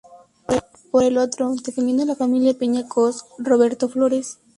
Por 0.89 1.03
el 1.03 1.19
otro, 1.19 1.53
defendiendo 1.63 2.01
a 2.01 2.05
la 2.07 2.15
Familia 2.15 2.55
Peña 2.55 2.87
Coss, 2.87 3.23
Roberto 3.37 3.87
Flores. 3.87 4.39